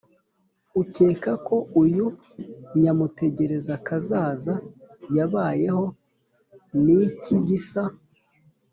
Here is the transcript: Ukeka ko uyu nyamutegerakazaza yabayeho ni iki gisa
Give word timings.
Ukeka 0.81 1.31
ko 1.47 1.55
uyu 1.81 2.05
nyamutegerakazaza 2.81 4.53
yabayeho 5.17 5.85
ni 6.83 6.93
iki 7.07 7.35
gisa 7.47 7.81